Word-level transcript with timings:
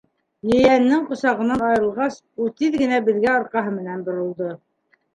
Ейәненең 0.53 1.03
ҡосағынан 1.11 1.63
айырылғас, 1.67 2.19
ул 2.47 2.51
тиҙ 2.59 2.81
генә 2.85 3.05
беҙгә 3.11 3.39
арҡаһы 3.39 3.79
менән 3.81 4.07
боролдо. 4.11 4.53